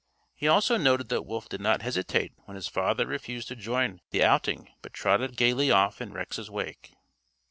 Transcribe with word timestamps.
He 0.33 0.47
also 0.47 0.77
noted 0.77 1.09
that 1.09 1.27
Wolf 1.27 1.47
did 1.47 1.61
not 1.61 1.83
hesitate 1.83 2.33
when 2.45 2.55
his 2.55 2.67
father 2.67 3.05
refused 3.05 3.49
to 3.49 3.55
join 3.55 4.01
the 4.09 4.23
outing 4.23 4.71
but 4.81 4.93
trotted 4.93 5.37
gayly 5.37 5.69
off 5.69 6.01
in 6.01 6.11
Rex's 6.11 6.49
wake. 6.49 6.95